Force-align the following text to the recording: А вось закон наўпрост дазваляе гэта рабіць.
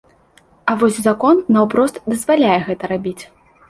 А 0.71 0.75
вось 0.85 0.97
закон 1.09 1.43
наўпрост 1.59 2.03
дазваляе 2.11 2.61
гэта 2.69 2.83
рабіць. 2.97 3.21